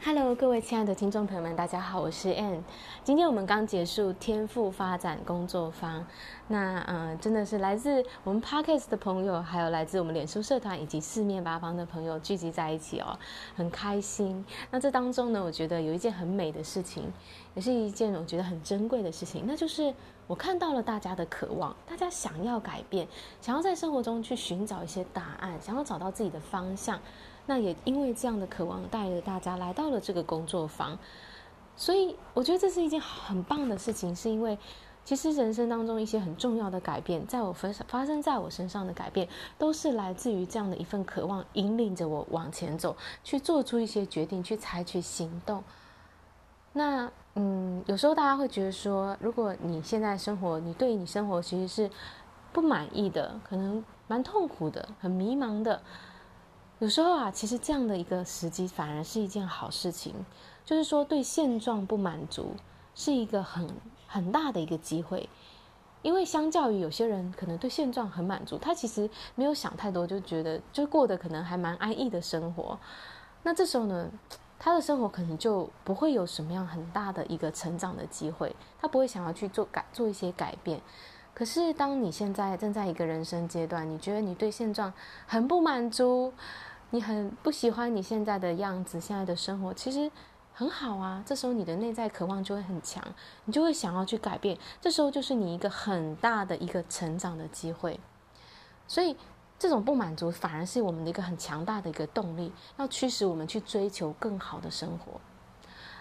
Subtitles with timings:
[0.00, 2.60] Hello，各位亲爱的听众朋友们，大家好，我是 Ann。
[3.02, 6.06] 今天我们刚结束天赋发展工作坊，
[6.46, 13.18] 那嗯、真的是来自我们 Podcast 的朋友，还有来自我们脸书社团以及四面八方的朋友聚集在一起哦，
[13.56, 14.42] 很开心。
[14.70, 17.12] 那这当中呢，我觉得有一件很美的事情，
[17.54, 19.92] 也是一件我觉得很珍贵的事情，那就是
[20.28, 23.08] 我看到了大家的渴望，大家想要改变，
[23.40, 27.00] 想要在生活中去寻找一些答案，想要找到自己的方向。
[27.46, 30.98] 那也因为这样的渴望，带着大家来到了这个工作坊，
[31.76, 34.14] 所以我觉得这是一件很棒的事情。
[34.14, 34.58] 是因为
[35.02, 45.64] 其实人生当中一些很重要的改变，在我发发生在我身上的改变，都是来自于这样的一份渴望，引领着我往前走，去做出一些决定，去采取行动。
[46.78, 51.90] 那嗯，有时候大家会觉得说，如果你现在生活，你对你生活其实是
[52.52, 55.82] 不满意的，可能蛮痛苦的，很迷茫的。
[56.78, 60.14] 有时候啊，其实这样的一个时机反而是一件好事情，
[60.64, 62.54] 就是说对现状不满足
[62.94, 63.68] 是一个很
[64.06, 65.28] 很大的一个机会，
[66.02, 72.78] 因为相较于有些人可能对现状很满足，他其实没有想太多，就觉得就过得可能还蛮安逸的生活，
[73.42, 74.08] 那这时候呢，
[74.58, 80.80] 他的生活可能就不会有什么样很大的一个成长的机会，他不会想要去做改做一些改变。
[81.32, 84.92] 可是当你现在正在一个人生阶段，你觉得你对现状
[85.26, 86.32] 很不满足。
[86.90, 90.10] 你很不喜欢你现在的样子，现在的生活其实
[90.54, 91.22] 很好啊。
[91.26, 93.04] 这时候你的内在渴望就会很强，
[93.44, 94.56] 你就会想要去改变。
[94.80, 98.00] 这时候就是你一个很大的一个成长的机会。
[98.86, 99.14] 所以
[99.58, 105.20] 这种不满足反而是我们的一个很强大的一个动力，要驱使我们去追求更好的生活。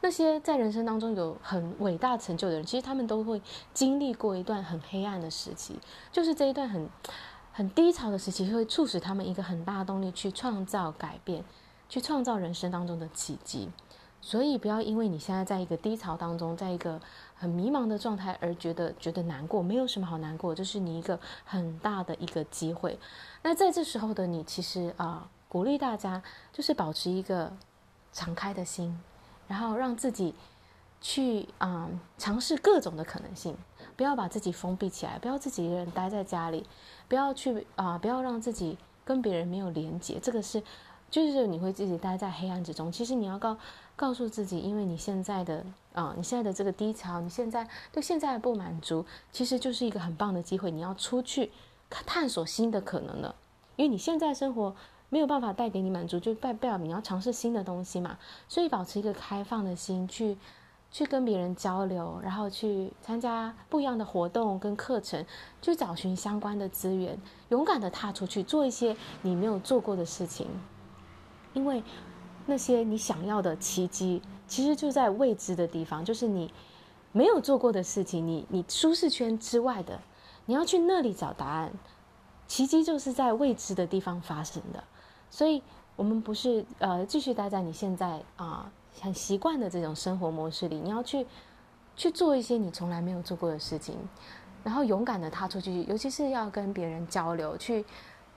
[0.00, 3.40] 那些在人生当中有很伟大成就的人，其实他们都会
[3.72, 5.78] 经历过一段很黑暗的时期，
[6.10, 6.88] 就是这一段很。
[7.54, 11.44] 很低潮的时期会促使他们一个很大的动力去创造改变，
[11.86, 13.68] 去创造人生当中的奇迹。
[14.24, 16.98] 所以不要因为你现在在一个低潮当中，在一个
[17.34, 22.98] 很迷茫的状态而觉得觉得难过，没有什么好难过，这是你一个很大的一个机会。
[23.42, 26.22] 那在这时候的你，其实啊、鼓励大家
[26.52, 27.52] 就是保持一个
[28.12, 28.96] 敞开的心，
[29.48, 30.34] 然后让自己
[31.00, 33.56] 去啊、尝试各种的可能性。
[33.96, 36.64] 不要把自己封闭起来，不要自己一个人待在家里，
[37.08, 40.18] 不要去啊、不要让自己跟别人没有连接。
[40.22, 40.62] 这个是，
[41.12, 42.90] 就是你会自己待在黑暗之中。
[42.90, 43.56] 其实你要告
[43.94, 50.70] 告诉自己，因为你现在的啊、你现在的这个低潮，你现在对现在的不满足，其实就是一个很棒的机会。
[50.70, 51.52] 你要出去
[51.90, 53.34] 探索新的可能了，
[53.76, 54.74] 因为你现在生活
[55.10, 58.16] 没有办法带给你满足，就代表你要尝试新的东西嘛。
[58.48, 60.38] 所以保持一个开放的心去。
[60.94, 65.24] 去跟别人交流，然后去参加不一样的活动跟课程，
[65.62, 67.18] 去找寻相关的资源，
[67.48, 70.46] 勇敢的踏出去做一些你没有做过的事情，
[71.52, 71.82] 因为
[72.46, 76.52] 那些你想要的奇迹，其实就在未知的地方，就是你
[77.12, 80.00] 没有做过的事情，你你舒适圈之外的，
[80.46, 81.72] 你要去那里找答案，
[82.46, 84.82] 奇迹就是在未知的地方发生的，
[85.30, 85.62] 所以
[85.96, 88.70] 我们不是呃继续待在你现在啊。
[89.00, 91.26] 很习惯的这种生活模式里，你要去
[91.96, 93.96] 去做一些你从来没有做过的事情，
[94.62, 97.82] 然后勇敢的踏出去，尤其是要跟别人交流，去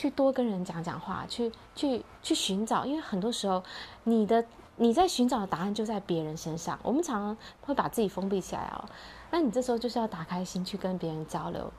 [0.00, 3.62] 去多跟人讲讲话，去去去寻找，因为很多时候
[4.04, 4.42] 你的
[4.76, 6.78] 你在寻找的答案就在别人身上。
[6.82, 8.88] 我们常常会把自己封闭起来哦，
[9.30, 11.70] 那你这时候就是要打开心去跟别人交流。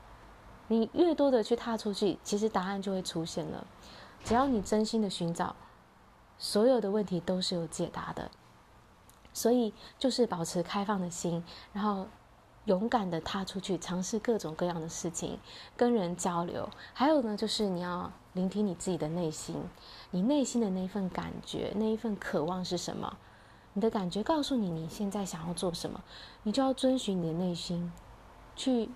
[0.68, 3.66] 你越多的去踏出去，其实答案就会出现了。
[4.22, 5.56] 只要你真心的寻找，
[6.38, 8.30] 所有的问题都是有解答的。
[9.32, 12.06] 所以就是保持开放的心，然后
[12.66, 15.38] 勇敢的踏出去，尝试各种各样的事情，
[15.76, 16.68] 跟人交流。
[16.94, 19.56] 还有呢，就是你要聆听你自己的内心，
[20.12, 23.16] 你内心的那一份感觉，那一份渴望是什么？
[23.74, 26.02] 你的感觉告诉你你现在想要做什么，
[26.44, 27.90] 你就要遵循你的内心，
[28.54, 28.88] 去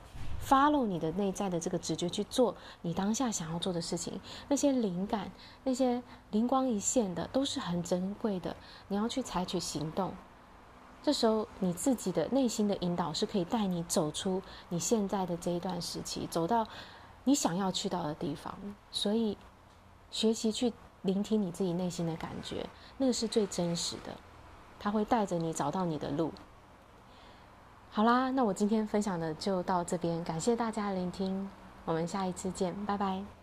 [0.47, 4.21] follow 你的内在的这个直觉去做你当下想要做的事情。
[4.49, 5.33] 那些灵感，
[5.65, 8.55] 那些灵光一现的，都是很珍贵的。
[8.89, 10.13] 你要去采取行动。
[11.07, 16.67] 这时候，你自己的内心的引导是可以带你走出你现在的这一段时期，走到
[17.23, 18.53] 你想要去到的地方。
[18.91, 19.39] 所以，
[20.11, 20.73] 学习去
[21.03, 22.69] 聆听你自己内心的感觉，
[22.99, 24.17] 那个是最真实的，
[24.81, 26.33] 它会带着你找到你的路。
[27.93, 31.49] 好啦，那我今天分享的就到这边，感谢大家的聆听，
[31.85, 33.36] 我们下一次见，拜拜。